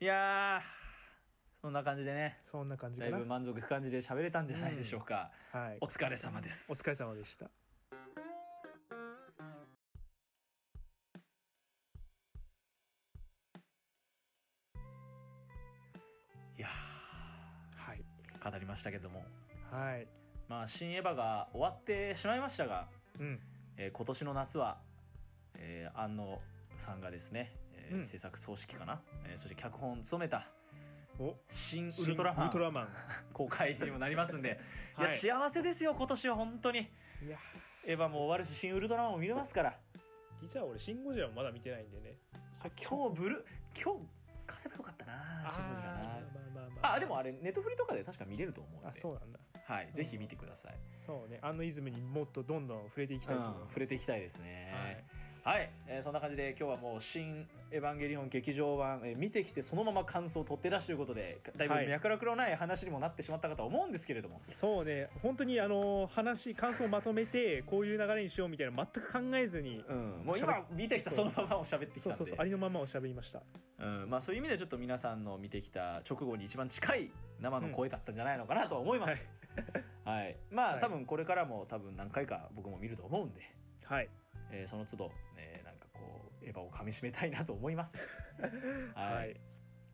[0.00, 0.04] うん。
[0.04, 0.86] いやー
[1.60, 2.38] そんな感じでね。
[2.44, 3.10] そんな感じかな。
[3.12, 5.78] だいぶ満足いく感じで喋れたんじゃないでしょうか、はい。
[5.80, 6.70] お疲れ様です。
[6.70, 7.50] お疲れ様でした
[18.50, 19.24] 語りましたけども。
[19.70, 20.06] はい。
[20.48, 22.86] まあ新エヴァが終わってしまいましたが、
[23.18, 23.40] うん。
[23.76, 24.78] えー今年の夏は、
[25.58, 26.40] えー、安野
[26.78, 28.06] さんがですね、えーうん。
[28.06, 30.46] 制作総指揮かな、えーそして脚本を務めた
[31.18, 32.88] お「新ウルトラマンウルト」ラマン。
[33.32, 34.60] 公開にもなりますんで、
[34.98, 35.16] い、やはい。
[35.16, 36.90] 幸せですよ今年は本当に。
[37.22, 37.38] いや。
[37.84, 39.78] エヴァも終わるし新ウルトラマンも見れますから。
[40.40, 42.18] 実は俺シン・ゴジラもまだ見てないんでね。
[42.62, 44.06] あ今日ブル今日
[44.46, 46.20] 貸せばよかったなシン・ゴジラなあーまあ
[46.54, 46.94] まあまあ。
[46.94, 48.88] あでもあれネットフリとかで確か見れると思うんで。
[48.88, 49.38] あそうなんだ。
[49.66, 54.72] はいぜひ見てください、そうねあのイズムにもっとどんどん触れていきたいと思います、うん触れていきたいですね。
[54.72, 55.04] はい
[55.46, 61.86] はい、えーそんな感じで今日はもう「新エヴァンゲリオン劇場版」えー見てきてそのまま感想を取って出しということでだいぶはい。
[61.86, 65.08] 脈絡のない話にもなってしまったかとは思うんですけれども、そうね。
[65.22, 72.10] 本当にあの話感想をまとめてこういう流れにしようみたいなの全く考えずにうん、もう今見てきたそのままを喋ってきたんで。
[72.10, 72.36] そうそうそう。
[72.40, 73.40] ありのままを喋りました。
[73.78, 74.10] うん。
[74.10, 79.30] まあ、そういう意味でちょっと皆さんの見てきた直後に一番近い生の声だったんじゃないのかなとは思います、
[80.04, 80.36] はい。
[80.50, 80.80] まあ、はい。
[80.80, 83.42] 多分これからも多分何回か僕も見ると思うんで、
[83.84, 84.08] はい
[84.50, 86.00] えーその都度、えーなんかこ
[86.42, 87.96] うエヴァを噛み締めたいなと思います
[88.94, 89.36] はい、はい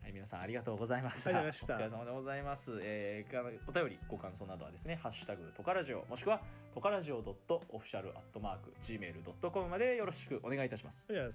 [0.03, 1.29] はい、皆さんありがとうございました。
[1.29, 2.77] お疲れ様でございます。
[2.81, 6.41] えー、お便り、ご感想などはですね、ハッシュタグトカラジオ、もしくは
[6.73, 11.07] トカラジオ .official.gmail.com までよろしくお願いいたします。
[11.07, 11.33] というこ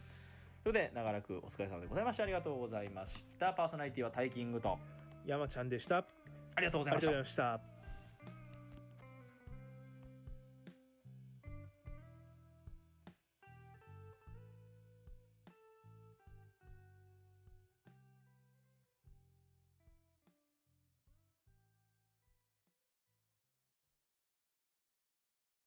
[0.65, 2.25] とで、長らくお疲れ様でございました。
[2.25, 3.55] ありがとうございました。
[3.55, 4.79] パーソナリティはタイキングと、
[5.25, 6.05] 山ちゃんでした
[6.55, 7.15] ありがとうござい。
[7.15, 7.78] ました